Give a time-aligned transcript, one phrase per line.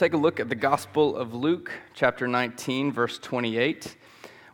[0.00, 3.98] Take a look at the Gospel of Luke, chapter 19, verse 28.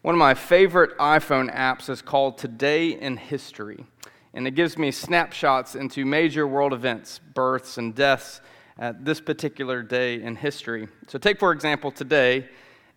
[0.02, 3.86] One of my favorite iPhone apps is called Today in History,
[4.34, 8.40] and it gives me snapshots into major world events, births, and deaths
[8.76, 10.88] at this particular day in history.
[11.06, 12.48] So, take for example today,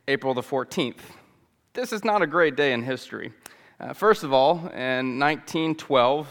[0.07, 1.01] April the 14th.
[1.73, 3.31] This is not a great day in history.
[3.79, 6.27] Uh, first of all, in 1912,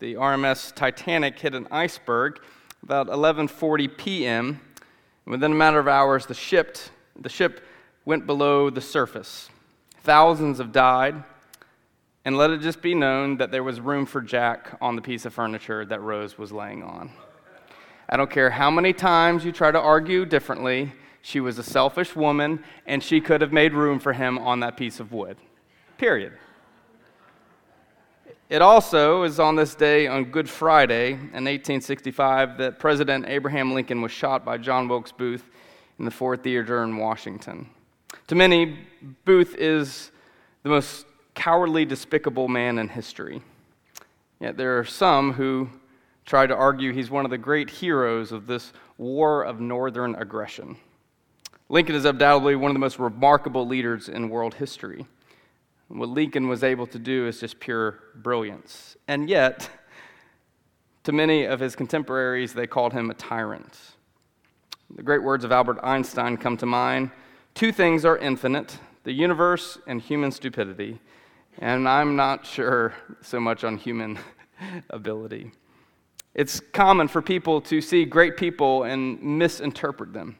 [0.00, 2.40] the RMS Titanic hit an iceberg
[2.82, 4.60] about 11:40 p.m.
[5.30, 6.76] Within a matter of hours, the ship,
[7.16, 7.64] the ship
[8.04, 9.48] went below the surface.
[10.02, 11.22] Thousands have died,
[12.24, 15.24] and let it just be known that there was room for Jack on the piece
[15.24, 17.12] of furniture that Rose was laying on.
[18.08, 20.92] I don't care how many times you try to argue differently,
[21.22, 24.76] she was a selfish woman, and she could have made room for him on that
[24.76, 25.36] piece of wood.
[25.96, 26.32] Period.
[28.50, 34.02] It also is on this day, on Good Friday in 1865, that President Abraham Lincoln
[34.02, 35.48] was shot by John Wilkes Booth
[36.00, 37.70] in the Ford Theater in Washington.
[38.26, 38.76] To many,
[39.24, 40.10] Booth is
[40.64, 43.40] the most cowardly, despicable man in history.
[44.40, 45.70] Yet there are some who
[46.26, 50.76] try to argue he's one of the great heroes of this war of northern aggression.
[51.68, 55.06] Lincoln is undoubtedly one of the most remarkable leaders in world history.
[55.90, 58.96] What Lincoln was able to do is just pure brilliance.
[59.08, 59.68] And yet,
[61.02, 63.76] to many of his contemporaries, they called him a tyrant.
[64.94, 67.10] The great words of Albert Einstein come to mind
[67.54, 71.00] Two things are infinite the universe and human stupidity.
[71.58, 74.18] And I'm not sure so much on human
[74.90, 75.50] ability.
[76.34, 80.36] It's common for people to see great people and misinterpret them.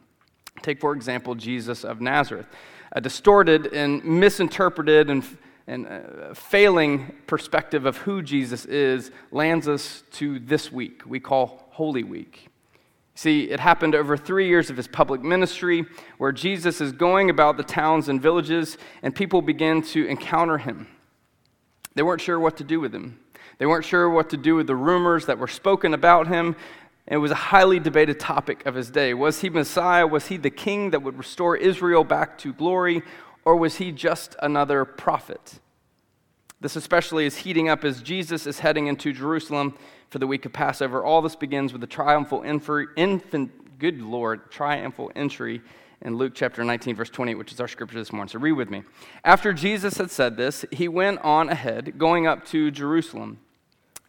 [0.63, 2.47] Take, for example, Jesus of Nazareth
[2.93, 5.25] a distorted and misinterpreted and,
[5.67, 11.69] and uh, failing perspective of who Jesus is lands us to this week we call
[11.71, 12.49] Holy Week.
[13.15, 15.85] See, it happened over three years of his public ministry
[16.19, 20.87] where Jesus is going about the towns and villages, and people begin to encounter him.
[21.95, 23.21] They weren't sure what to do with him.
[23.59, 26.57] They weren't sure what to do with the rumors that were spoken about him.
[27.11, 29.15] It was a highly debated topic of his day.
[29.15, 30.07] Was he Messiah?
[30.07, 33.03] Was he the king that would restore Israel back to glory?
[33.45, 35.59] Or was he just another prophet?
[36.61, 39.77] This especially is heating up as Jesus is heading into Jerusalem
[40.09, 41.03] for the week of Passover.
[41.03, 45.63] All this begins with the triumphal infant, good Lord, triumphal entry
[46.03, 48.29] in Luke chapter 19, verse 28, which is our scripture this morning.
[48.29, 48.85] So read with me.
[49.25, 53.39] After Jesus had said this, he went on ahead, going up to Jerusalem.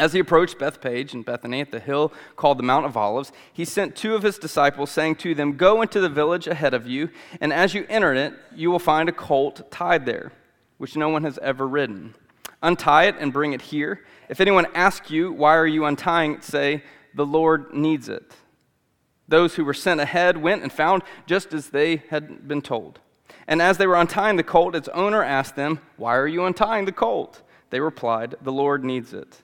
[0.01, 3.63] As he approached Bethphage and Bethany at the hill called the Mount of Olives, he
[3.63, 7.09] sent two of his disciples, saying to them, Go into the village ahead of you,
[7.39, 10.31] and as you enter it, you will find a colt tied there,
[10.79, 12.15] which no one has ever ridden.
[12.63, 14.03] Untie it and bring it here.
[14.27, 16.43] If anyone asks you, Why are you untying it?
[16.43, 16.81] say,
[17.13, 18.33] The Lord needs it.
[19.27, 22.99] Those who were sent ahead went and found just as they had been told.
[23.47, 26.85] And as they were untying the colt, its owner asked them, Why are you untying
[26.85, 27.43] the colt?
[27.69, 29.43] They replied, The Lord needs it.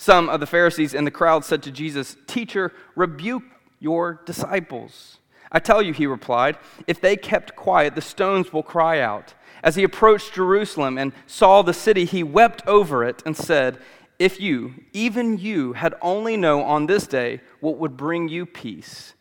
[0.00, 3.42] Some of the Pharisees in the crowd said to Jesus, Teacher, rebuke
[3.80, 5.18] your disciples.
[5.52, 9.34] I tell you, he replied, if they kept quiet, the stones will cry out.
[9.62, 13.76] As he approached Jerusalem and saw the city, he wept over it and said,
[14.18, 19.12] If you, even you, had only known on this day what would bring you peace,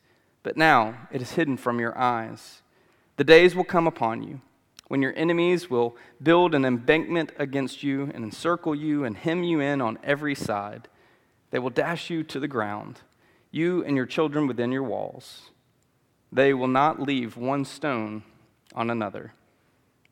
[0.44, 2.62] but now it is hidden from your eyes.
[3.18, 4.40] The days will come upon you
[4.90, 9.62] when your enemies will build an embankment against you and encircle you and hem you
[9.62, 10.90] in on every side.
[11.52, 13.00] They will dash you to the ground,
[13.52, 15.52] you and your children within your walls.
[16.32, 18.24] They will not leave one stone
[18.76, 19.34] on another,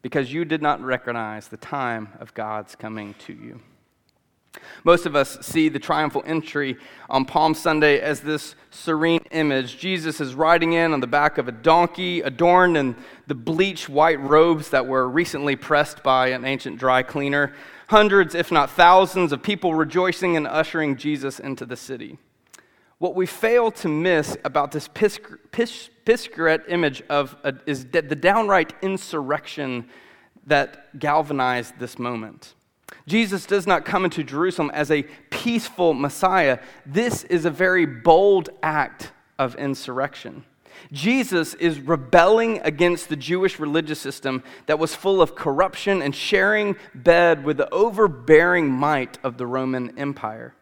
[0.02, 3.60] because you did not recognize the time of God's coming to you.
[4.84, 6.78] Most of us see the triumphal entry
[7.10, 9.78] on Palm Sunday as this serene image.
[9.78, 12.96] Jesus is riding in on the back of a donkey, adorned in
[13.28, 17.54] the bleached white robes that were recently pressed by an ancient dry cleaner.
[17.90, 22.18] Hundreds, if not thousands, of people rejoicing and ushering Jesus into the city.
[23.00, 29.88] What we fail to miss about this Piscaret image of a, is the downright insurrection
[30.48, 32.56] that galvanized this moment.
[33.08, 36.60] Jesus does not come into Jerusalem as a peaceful Messiah.
[36.86, 40.44] This is a very bold act of insurrection.
[40.92, 46.76] Jesus is rebelling against the Jewish religious system that was full of corruption and sharing
[46.94, 50.54] bed with the overbearing might of the Roman Empire.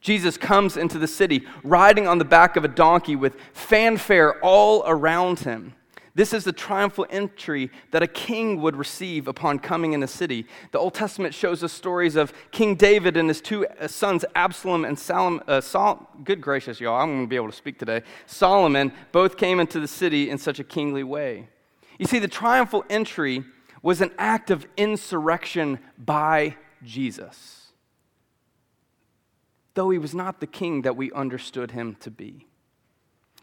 [0.00, 4.84] Jesus comes into the city riding on the back of a donkey with fanfare all
[4.86, 5.74] around him.
[6.18, 10.46] This is the triumphal entry that a king would receive upon coming in a city.
[10.72, 14.84] The Old Testament shows us stories of King David and his two uh, sons, Absalom
[14.84, 15.44] and Solomon.
[15.46, 18.02] Uh, Sol- good gracious, y'all, I'm going to be able to speak today.
[18.26, 21.50] Solomon both came into the city in such a kingly way.
[22.00, 23.44] You see, the triumphal entry
[23.80, 27.68] was an act of insurrection by Jesus,
[29.74, 32.47] though he was not the king that we understood him to be.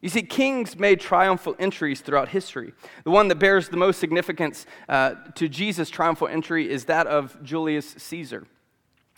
[0.06, 2.74] You see, kings made triumphal entries throughout history.
[3.06, 7.42] The one that bears the most significance uh, to Jesus' triumphal entry is that of
[7.42, 8.46] Julius Caesar.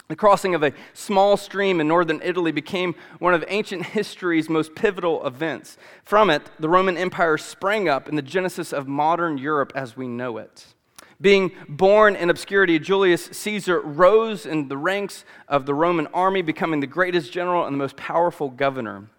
[0.08, 4.76] The crossing of a small stream in northern Italy became one of ancient history's most
[4.76, 5.78] pivotal events.
[6.06, 10.08] From it, the Roman Empire sprang up in the genesis of modern Europe as we
[10.08, 10.68] know it.
[11.20, 16.80] Being born in obscurity, Julius Caesar rose in the ranks of the Roman army, becoming
[16.80, 19.10] the greatest general and the most powerful governor.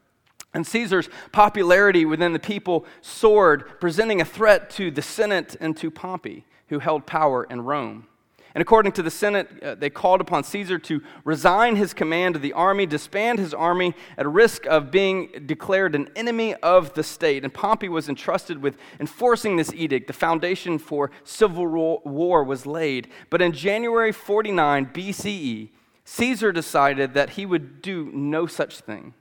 [0.55, 5.91] And Caesar's popularity within the people soared, presenting a threat to the Senate and to
[5.91, 8.07] Pompey, who held power in Rome.
[8.55, 12.43] And according to the Senate, uh, they called upon Caesar to resign his command of
[12.43, 17.45] the army, disband his army at risk of being declared an enemy of the state.
[17.45, 20.07] And Pompey was entrusted with enforcing this edict.
[20.07, 23.09] The foundation for civil war was laid.
[23.31, 25.69] But in January 49 BCE,
[26.05, 29.13] Caesar decided that he would do no such thing.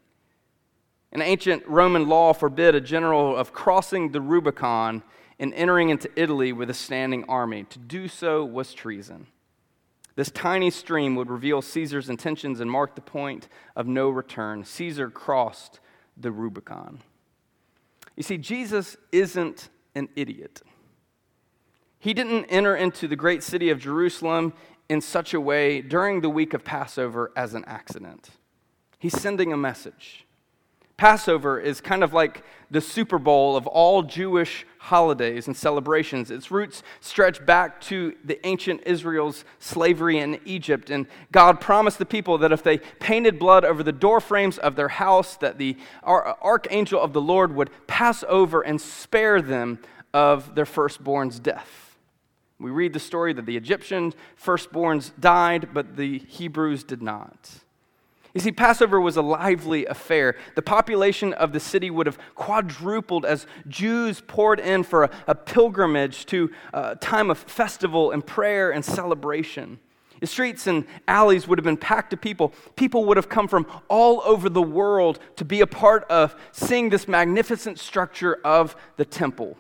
[1.18, 5.02] An ancient Roman law forbid a general of crossing the Rubicon
[5.40, 7.64] and entering into Italy with a standing army.
[7.64, 9.26] To do so was treason.
[10.14, 14.64] This tiny stream would reveal Caesar's intentions and mark the point of no return.
[14.64, 15.80] Caesar crossed
[16.16, 17.00] the Rubicon.
[18.16, 20.62] You see, Jesus isn't an idiot.
[21.98, 24.54] He didn't enter into the great city of Jerusalem
[24.88, 28.30] in such a way during the week of Passover as an accident.
[29.00, 30.27] He's sending a message.
[30.98, 36.32] Passover is kind of like the Super Bowl of all Jewish holidays and celebrations.
[36.32, 40.90] Its roots stretch back to the ancient Israel's slavery in Egypt.
[40.90, 44.88] And God promised the people that if they painted blood over the doorframes of their
[44.88, 49.78] house, that the archangel of the Lord would pass over and spare them
[50.16, 51.96] of their firstborn's death.
[52.60, 57.52] We read the story that the Egyptian firstborns died, but the Hebrews did not.
[58.38, 60.36] You see, Passover was a lively affair.
[60.54, 65.34] The population of the city would have quadrupled as Jews poured in for a, a
[65.34, 69.80] pilgrimage to a time of festival and prayer and celebration.
[70.20, 72.54] The streets and alleys would have been packed to people.
[72.76, 76.90] People would have come from all over the world to be a part of seeing
[76.90, 79.58] this magnificent structure of the temple.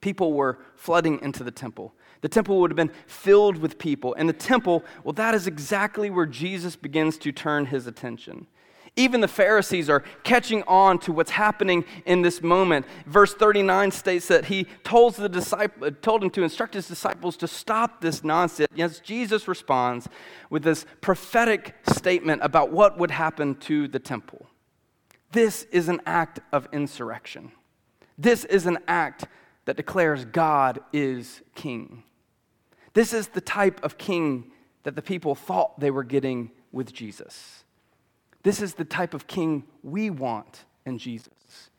[0.00, 1.92] People were flooding into the temple.
[2.24, 4.14] The temple would have been filled with people.
[4.14, 8.46] And the temple, well, that is exactly where Jesus begins to turn his attention.
[8.96, 12.86] Even the Pharisees are catching on to what's happening in this moment.
[13.04, 17.46] Verse 39 states that he told, the disciple, told him to instruct his disciples to
[17.46, 18.70] stop this nonsense.
[18.74, 20.08] Yes, Jesus responds
[20.48, 24.46] with this prophetic statement about what would happen to the temple.
[25.32, 27.52] This is an act of insurrection.
[28.16, 29.26] This is an act
[29.66, 32.02] that declares God is king.
[32.94, 34.50] This is the type of king
[34.84, 37.64] that the people thought they were getting with Jesus.
[38.42, 41.70] This is the type of king we want in Jesus.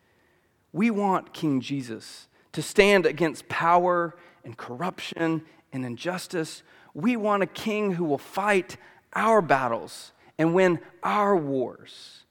[0.74, 6.64] We want King Jesus to stand against power and corruption and injustice.
[6.94, 8.76] We want a king who will fight
[9.14, 12.24] our battles and win our wars.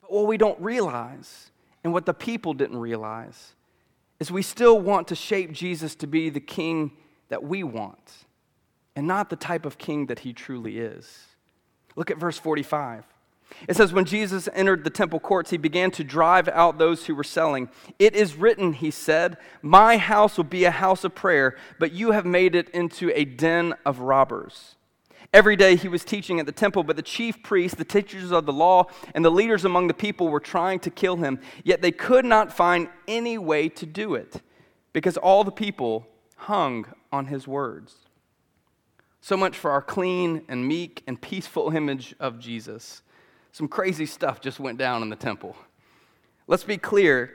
[0.00, 1.52] But what we don't realize,
[1.84, 3.54] and what the people didn't realize,
[4.18, 6.90] is we still want to shape Jesus to be the king
[7.32, 8.26] that we want
[8.94, 11.28] and not the type of king that he truly is.
[11.96, 13.06] Look at verse 45.
[13.66, 17.14] It says, When Jesus entered the temple courts, he began to drive out those who
[17.14, 17.70] were selling.
[17.98, 22.10] It is written, he said, My house will be a house of prayer, but you
[22.10, 24.74] have made it into a den of robbers.
[25.32, 28.44] Every day he was teaching at the temple, but the chief priests, the teachers of
[28.44, 31.92] the law, and the leaders among the people were trying to kill him, yet they
[31.92, 34.42] could not find any way to do it
[34.92, 36.06] because all the people
[36.42, 37.94] hung on his words.
[39.20, 43.02] So much for our clean and meek and peaceful image of Jesus.
[43.52, 45.54] Some crazy stuff just went down in the temple.
[46.48, 47.32] Let's be clear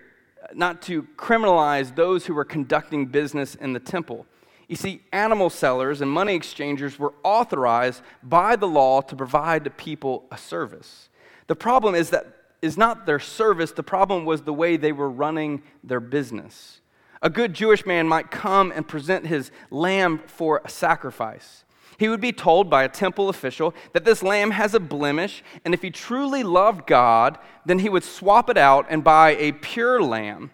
[0.53, 4.25] not to criminalize those who were conducting business in the temple.
[4.67, 9.69] You see, animal sellers and money exchangers were authorized by the law to provide the
[9.69, 11.09] people a service.
[11.47, 15.09] The problem is that is not their service, the problem was the way they were
[15.09, 16.81] running their business.
[17.21, 21.63] A good Jewish man might come and present his lamb for a sacrifice.
[21.97, 25.73] He would be told by a temple official that this lamb has a blemish, and
[25.73, 30.01] if he truly loved God, then he would swap it out and buy a pure
[30.01, 30.51] lamb.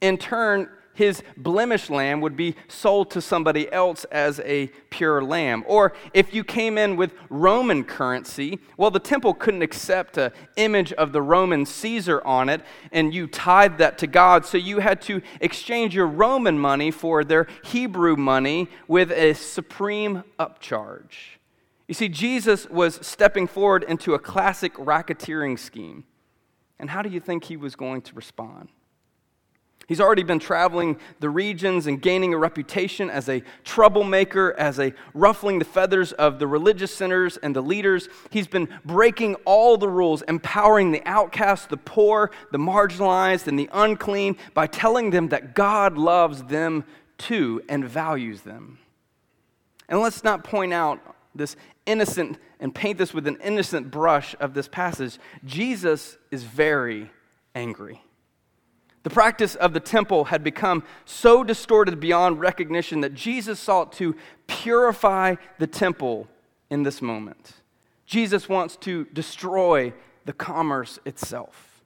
[0.00, 5.64] In turn, his blemished lamb would be sold to somebody else as a pure lamb.
[5.66, 10.92] Or if you came in with Roman currency, well, the temple couldn't accept an image
[10.94, 15.02] of the Roman Caesar on it, and you tied that to God, so you had
[15.02, 21.38] to exchange your Roman money for their Hebrew money with a supreme upcharge.
[21.88, 26.04] You see, Jesus was stepping forward into a classic racketeering scheme.
[26.78, 28.70] And how do you think he was going to respond?
[29.86, 34.94] He's already been traveling the regions and gaining a reputation as a troublemaker, as a
[35.12, 38.08] ruffling the feathers of the religious centers and the leaders.
[38.30, 43.68] He's been breaking all the rules, empowering the outcast, the poor, the marginalized, and the
[43.72, 46.84] unclean by telling them that God loves them
[47.18, 48.78] too and values them.
[49.88, 51.00] And let's not point out
[51.34, 55.18] this innocent and paint this with an innocent brush of this passage.
[55.44, 57.10] Jesus is very
[57.54, 58.00] angry.
[59.04, 64.16] The practice of the temple had become so distorted beyond recognition that Jesus sought to
[64.46, 66.26] purify the temple
[66.70, 67.52] in this moment.
[68.06, 69.92] Jesus wants to destroy
[70.24, 71.82] the commerce itself.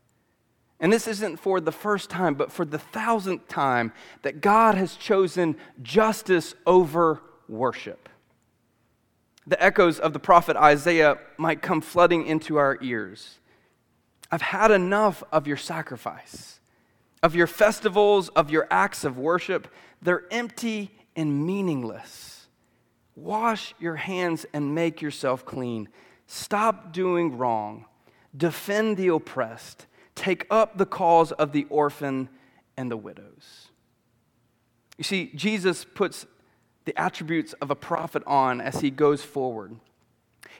[0.79, 4.95] And this isn't for the first time, but for the thousandth time that God has
[4.95, 8.09] chosen justice over worship.
[9.45, 13.41] The echoes of the prophet Isaiah might come flooding into our ears.
[14.31, 16.58] I've had enough of your sacrifice
[17.23, 19.69] of your festivals, of your acts of worship,
[20.01, 22.47] they're empty and meaningless.
[23.17, 25.89] Wash your hands and make yourself clean.
[26.27, 27.87] Stop doing wrong.
[28.37, 29.87] Defend the oppressed.
[30.15, 32.29] Take up the cause of the orphan
[32.77, 33.69] and the widows.
[34.97, 36.27] You see, Jesus puts
[36.85, 39.77] the attributes of a prophet on as he goes forward.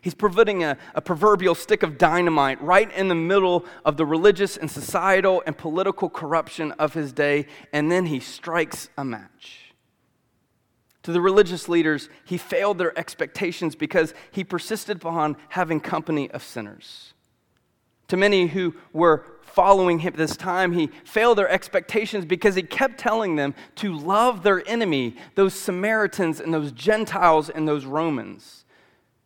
[0.01, 4.57] He's providing a, a, proverbial stick of dynamite right in the middle of the religious
[4.57, 9.75] and societal and political corruption of his day, and then he strikes a match.
[11.03, 16.43] To the religious leaders, he failed their expectations because he persisted upon having company of
[16.43, 17.15] sinners.
[18.09, 22.99] To many who were following him this time, he failed their expectations because he kept
[22.99, 28.65] telling them to love their enemy, those Samaritans and those Gentiles and those Romans.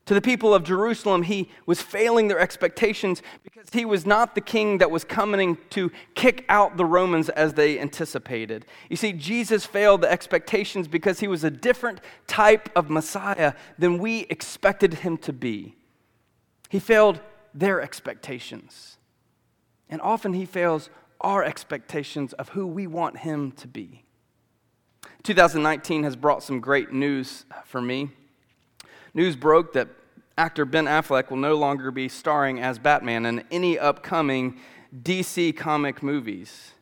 [0.06, 4.40] To the people of Jerusalem, he was failing their expectations because he was not the
[4.40, 8.66] king that was coming to kick out the Romans as they anticipated.
[8.88, 13.98] You see, Jesus failed the expectations because he was a different type of Messiah than
[13.98, 15.76] we expected him to be.
[16.68, 17.20] He failed
[17.54, 18.96] their expectations.
[19.88, 20.90] And often he fails
[21.20, 24.04] our expectations of who we want him to be.
[25.22, 28.10] 2019 has brought some great news uh, for me.
[29.14, 29.88] News broke that
[30.38, 34.58] actor Ben Affleck will no longer be starring as Batman in any upcoming
[35.02, 36.72] DC comic movies.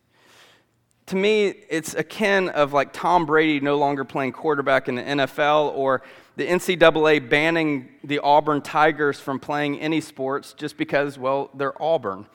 [1.06, 5.72] To me, it's akin of like Tom Brady no longer playing quarterback in the NFL
[5.74, 6.02] or
[6.36, 12.26] the NCAA banning the Auburn Tigers from playing any sports just because, well, they're Auburn.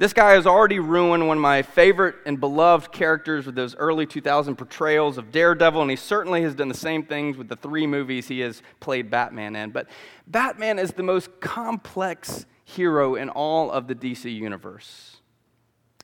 [0.00, 4.06] This guy has already ruined one of my favorite and beloved characters with those early
[4.06, 7.86] 2000 portrayals of Daredevil, and he certainly has done the same things with the three
[7.86, 9.72] movies he has played Batman in.
[9.72, 9.88] But
[10.26, 15.18] Batman is the most complex hero in all of the DC universe.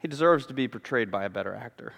[0.03, 1.95] He deserves to be portrayed by a better actor.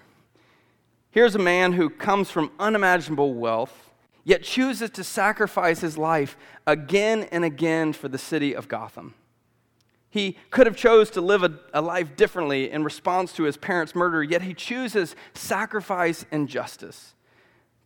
[1.10, 3.90] Here's a man who comes from unimaginable wealth,
[4.22, 9.14] yet chooses to sacrifice his life again and again for the city of Gotham.
[10.10, 13.94] He could have chose to live a, a, life differently in response to his parents'
[13.94, 17.14] murder, yet he chooses sacrifice and justice.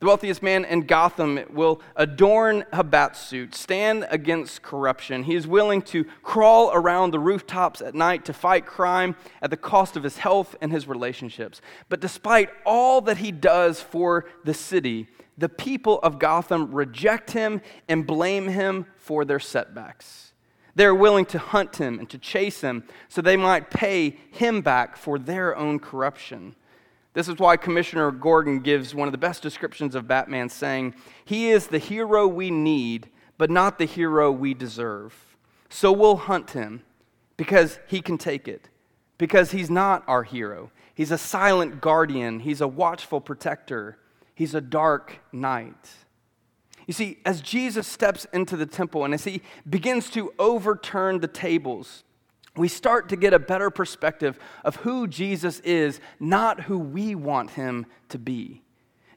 [0.02, 5.22] The wealthiest man in Gotham will adorn a bat suit, stand against corruption.
[5.22, 9.56] He is willing to crawl around the rooftops at night to fight crime at the
[9.56, 11.60] cost of his health and his relationships.
[11.88, 15.06] But despite all that he does for the city,
[15.38, 20.31] the people of Gotham reject him and blame him for their setbacks.
[20.74, 24.96] They're willing to hunt him and to chase him so they might pay him back
[24.96, 26.56] for their own corruption.
[27.14, 31.50] This is why Commissioner Gordon gives one of the best descriptions of Batman, saying, He
[31.50, 35.36] is the hero we need, but not the hero we deserve.
[35.68, 36.82] So we'll hunt him
[37.36, 38.68] because he can take it,
[39.18, 40.70] because he's not our hero.
[40.94, 43.98] He's a silent guardian, he's a watchful protector,
[44.34, 45.90] he's a dark knight.
[46.86, 51.28] You see, as Jesus steps into the temple and as he begins to overturn the
[51.28, 52.04] tables,
[52.56, 57.50] we start to get a better perspective of who Jesus is, not who we want
[57.50, 58.62] him to be.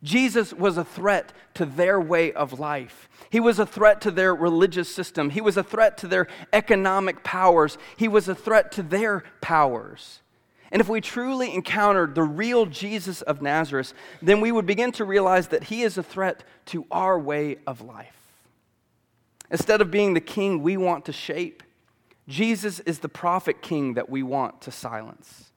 [0.03, 3.09] Jesus was a threat to their way of life.
[3.31, 5.31] He was a threat to their religious system.
[5.31, 7.77] He was a threat to their economic powers.
[7.97, 10.21] He was a threat to their powers.
[10.71, 15.05] And if we truly encountered the real Jesus of Nazareth, then we would begin to
[15.05, 18.15] realize that he is a threat to our way of life.
[19.51, 21.61] Instead of being the king we want to shape,
[22.27, 25.51] Jesus is the prophet king that we want to silence.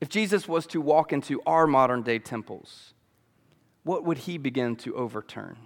[0.00, 2.92] If Jesus was to walk into our modern day temples,
[3.84, 5.56] what would he begin to overturn?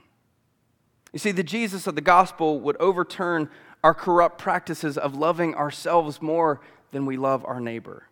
[1.13, 3.51] You see, the Jesus of the gospel would overturn
[3.83, 6.61] our corrupt practices of loving ourselves more
[6.93, 8.09] than we love our neighbor.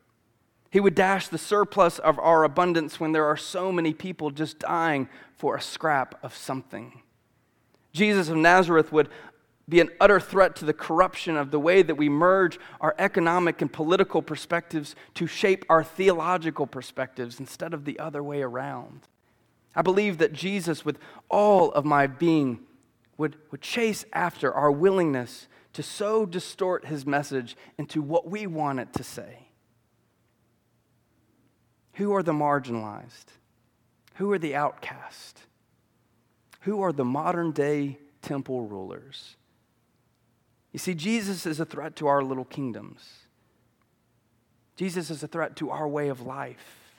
[0.71, 4.59] He would dash the surplus of our abundance when there are so many people just
[4.59, 7.03] dying for a scrap of something.
[7.93, 9.09] Jesus of Nazareth would
[9.69, 13.61] be an utter threat to the corruption of the way that we merge our economic
[13.61, 19.09] and political perspectives to shape our theological perspectives instead of the other way around.
[19.75, 22.61] I believe that Jesus, with all of my being,
[23.17, 28.81] would, would chase after our willingness to so distort his message into what we want
[28.81, 29.49] it to say.
[31.97, 33.27] Who are the marginalized?
[34.15, 35.43] Who are the outcast?
[36.63, 39.37] Who are the modern day temple rulers?
[40.73, 43.07] You see, Jesus is a threat to our little kingdoms.
[44.77, 46.95] Jesus is a threat to our way of life.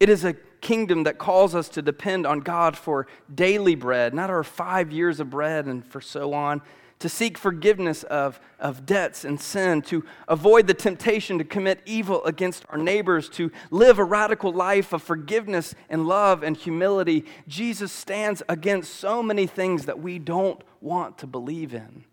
[0.00, 4.30] It is a kingdom that calls us to depend on God for daily bread, not
[4.30, 6.60] our five years of bread and for so on,
[6.98, 12.24] to seek forgiveness of, of debts and sin, to avoid the temptation to commit evil
[12.24, 17.24] against our neighbors, to live a radical life of forgiveness and love and humility.
[17.48, 22.04] Jesus stands against so many things that we don't want to believe in.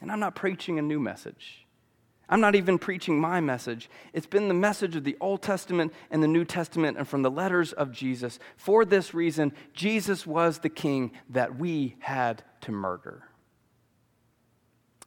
[0.00, 1.63] And I'm not preaching a new message.
[2.34, 3.88] I'm not even preaching my message.
[4.12, 7.30] It's been the message of the Old Testament and the New Testament and from the
[7.30, 8.40] letters of Jesus.
[8.56, 13.22] For this reason, Jesus was the king that we had to murder.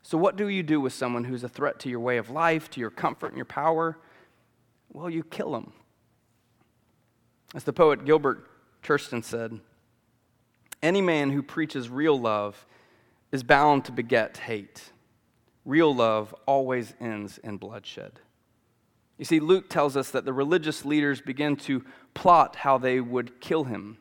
[0.04, 2.70] So, what do you do with someone who's a threat to your way of life,
[2.70, 3.98] to your comfort and your power?
[4.94, 5.74] Well, you kill them.
[7.54, 8.48] As the poet Gilbert
[8.82, 9.60] Chesterton said,
[10.82, 12.66] any man who preaches real love
[13.34, 14.94] is bound to beget hate.
[15.68, 18.22] Real love always ends in bloodshed.
[19.18, 23.42] You see, Luke tells us that the religious leaders begin to plot how they would
[23.42, 23.98] kill him.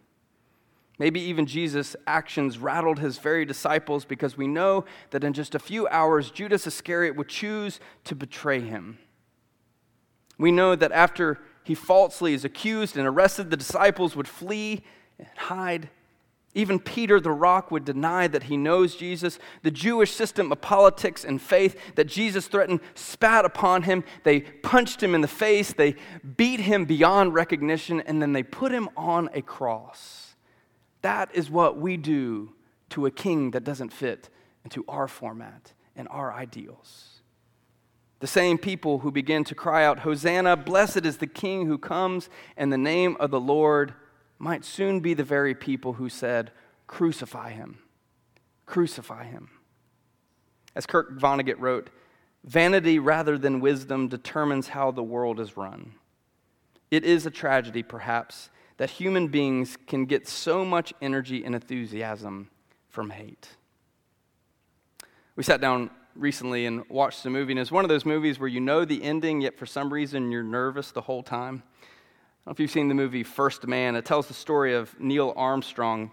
[0.97, 5.59] Maybe even Jesus' actions rattled his very disciples because we know that in just a
[5.59, 8.99] few hours, Judas Iscariot would choose to betray him.
[10.39, 14.85] We know that after he falsely is accused and arrested, the disciples would flee
[15.19, 15.91] and hide.
[16.57, 19.39] Even Peter the rock would deny that he knows Jesus.
[19.63, 24.03] The Jewish system of politics and faith that Jesus threatened spat upon him.
[24.25, 25.97] They punched him in the face, they
[26.37, 30.35] beat him beyond recognition, and then they put him on a cross.
[31.03, 32.55] That is what we do
[32.89, 34.31] to a king that doesn't fit
[34.65, 37.21] into our format and our ideals.
[38.21, 42.31] The same people who begin to cry out, Hosanna, blessed is the king who comes
[42.57, 43.93] in the name of the Lord
[44.39, 46.53] might soon be the very people who said,
[46.87, 47.79] Crucify him,
[48.65, 49.51] crucify him.
[50.75, 51.91] As Kurt Vonnegut wrote,
[52.45, 55.95] vanity rather than wisdom determines how the world is run.
[56.91, 62.51] It is a tragedy, perhaps, that human beings can get so much energy and enthusiasm
[62.89, 63.49] from hate.
[65.35, 68.49] We sat down recently and watched a movie, and it's one of those movies where
[68.49, 71.63] you know the ending, yet for some reason you're nervous the whole time
[72.47, 73.97] know if you've seen the movie First Man.
[73.97, 76.13] It tells the story of Neil Armstrong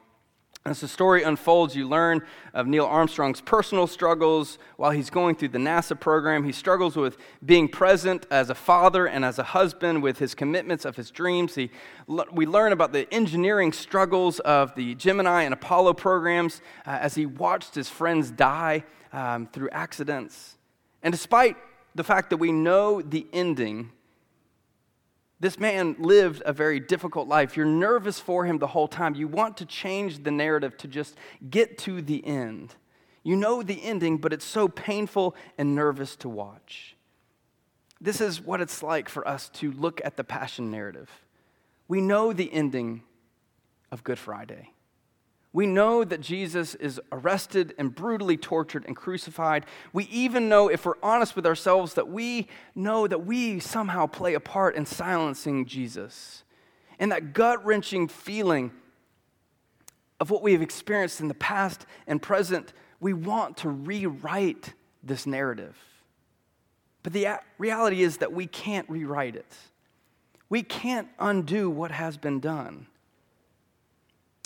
[0.66, 2.22] As the story unfolds, you learn
[2.54, 6.46] of Neil Armstrong's personal struggles while he's going through the NASA program.
[6.46, 10.86] He struggles with being present as a father and as a husband with his commitments
[10.86, 11.56] of his dreams.
[11.56, 11.70] He,
[12.32, 17.26] we learn about the engineering struggles of the Gemini and Apollo programs uh, as he
[17.26, 20.56] watched his friends die um, through accidents.
[21.04, 21.58] And despite
[21.94, 23.92] the fact that we know the ending,
[25.44, 27.58] this man lived a very difficult life.
[27.58, 29.14] You're nervous for him the whole time.
[29.14, 31.18] You want to change the narrative to just
[31.50, 32.74] get to the end.
[33.24, 36.96] You know the ending, but it's so painful and nervous to watch.
[38.00, 41.10] This is what it's like for us to look at the passion narrative.
[41.90, 43.04] We know the ending
[43.92, 44.73] of Good Friday.
[45.54, 49.68] We know that Jesus is arrested and brutally tortured and crucified.
[49.94, 54.34] We even know, if we're honest with ourselves, that we know that we somehow play
[54.34, 56.44] a part in silencing Jesus.
[56.98, 58.72] And that gut wrenching feeling
[60.20, 65.28] of what we have experienced in the past and present, we want to rewrite this
[65.28, 65.78] narrative.
[67.04, 67.28] But the
[67.60, 69.54] reality is that we can't rewrite it.
[70.50, 72.88] We can't undo what has been done.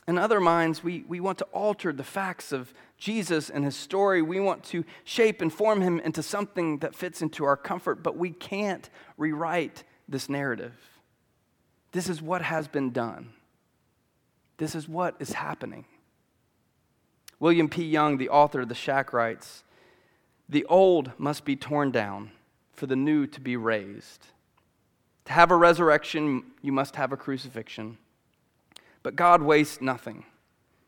[0.07, 4.21] In other minds, we, we want to alter the facts of Jesus and his story.
[4.21, 8.15] We want to shape and form him into something that fits into our comfort, but
[8.15, 10.73] we can't rewrite this narrative.
[11.91, 13.33] This is what has been done,
[14.57, 15.85] this is what is happening.
[17.39, 17.83] William P.
[17.83, 19.63] Young, the author of The Shack, writes
[20.49, 22.31] The old must be torn down
[22.73, 24.27] for the new to be raised.
[25.25, 27.97] To have a resurrection, you must have a crucifixion.
[29.07, 30.25] But God wastes nothing,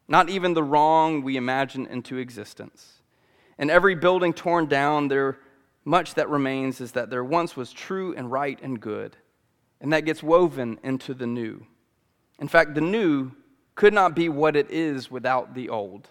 [0.10, 3.02] not even the wrong we imagine into existence.
[3.58, 5.40] In every building torn down, there
[5.86, 9.16] much that remains is that there once was true and right and good,
[9.80, 11.66] and that gets woven into the new.
[12.40, 13.32] In fact, the new
[13.74, 16.10] could not be what it is without the old.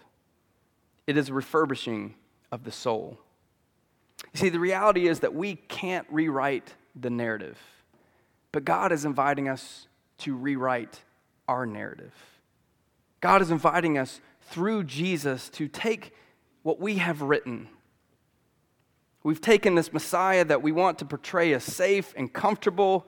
[1.05, 2.15] It is refurbishing
[2.51, 3.19] of the soul.
[4.33, 7.59] You see, the reality is that we can't rewrite the narrative,
[8.51, 9.85] but God is inviting us
[10.17, 11.03] to rewrite
[11.49, 12.13] our narrative.
[13.21, 16.13] God is inviting us through Jesus to take
[16.61, 17.67] what we have written.
[19.23, 23.07] We've taken this Messiah that we want to portray as safe and comfortable,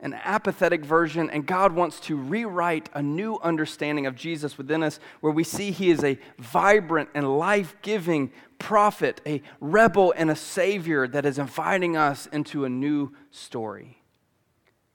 [0.00, 4.98] an apathetic version, and God wants to rewrite a new understanding of Jesus within us
[5.20, 10.36] where we see he is a vibrant and life giving prophet, a rebel, and a
[10.36, 13.95] savior that is inviting us into a new story.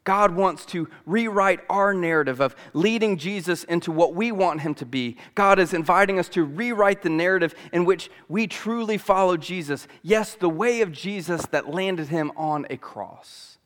[0.04, 4.86] God wants to rewrite our narrative of leading Jesus into what we want him to
[4.86, 5.18] be.
[5.36, 9.88] God is inviting us to rewrite the narrative in which we truly follow Jesus.
[10.02, 13.60] Yes, the way of Jesus that landed him on a cross.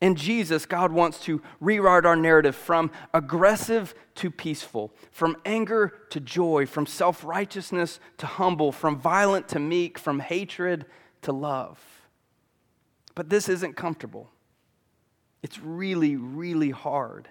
[0.00, 6.18] In Jesus, God wants to rewrite our narrative from aggressive to peaceful, from anger to
[6.18, 10.86] joy, from self righteousness to humble, from violent to meek, from hatred
[11.22, 11.80] to love.
[13.14, 14.32] But this isn't comfortable.
[15.42, 17.28] It's really, really hard.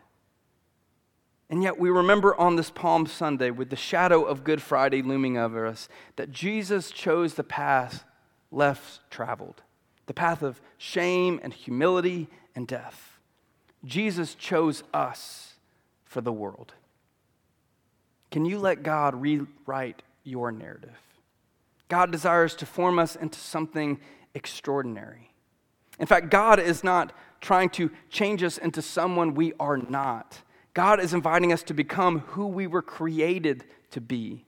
[1.50, 5.38] And yet, we remember on this Palm Sunday, with the shadow of Good Friday looming
[5.38, 8.06] over us, that Jesus chose the path
[8.52, 9.62] less traveled
[10.12, 13.18] the path of shame and humility and death.
[13.86, 15.54] Jesus chose us
[16.04, 16.74] for the world.
[18.30, 20.98] Can you let God rewrite your narrative?
[21.88, 24.02] God desires to form us into something
[24.34, 25.32] extraordinary.
[25.98, 30.42] In fact, God is not trying to change us into someone we are not.
[30.74, 34.46] God is inviting us to become who we were created to be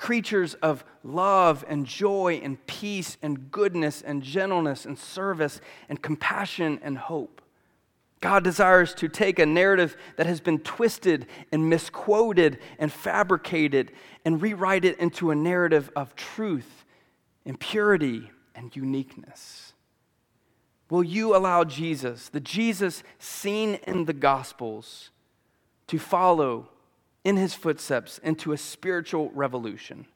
[0.00, 6.80] creatures of love and joy and peace and goodness and gentleness and service and compassion
[6.82, 7.42] and hope.
[8.22, 13.92] God desires to take a narrative that has been twisted and misquoted and fabricated
[14.24, 16.86] and rewrite it into a narrative of truth
[17.44, 19.74] and purity and uniqueness.
[20.90, 25.10] Will you allow Jesus, the Jesus seen in the Gospels,
[25.86, 26.68] to follow
[27.24, 30.06] in his footsteps into a spiritual revolution,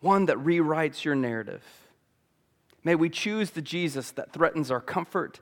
[0.00, 1.62] one that rewrites your narrative?
[2.82, 5.40] May we choose the Jesus that threatens our comfort,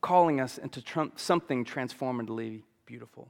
[0.00, 0.82] calling us into
[1.16, 3.28] something transformatively beautiful.